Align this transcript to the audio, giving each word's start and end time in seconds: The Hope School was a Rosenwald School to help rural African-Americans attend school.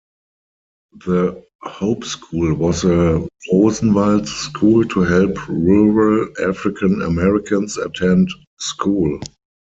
The 1.05 1.45
Hope 1.61 2.05
School 2.05 2.55
was 2.55 2.83
a 2.85 3.23
Rosenwald 3.53 4.27
School 4.27 4.83
to 4.85 5.01
help 5.01 5.47
rural 5.47 6.33
African-Americans 6.43 7.77
attend 7.77 8.31
school. 8.57 9.19